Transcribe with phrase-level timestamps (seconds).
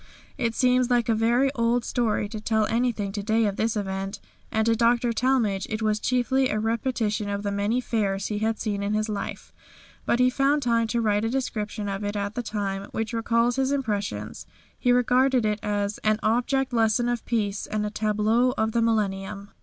[0.35, 4.19] It seems like a very old story to tell anything to day of this event,
[4.51, 5.13] and to Dr.
[5.13, 9.09] Talmage it was chiefly a repetition of the many Fairs he had seen in his
[9.09, 9.53] life,
[10.07, 13.57] but he found time to write a description of it at the time, which recalls
[13.57, 14.47] his impressions.
[14.79, 19.49] He regarded it as "An Object Lesson of Peace and a Tableau of the Millennium."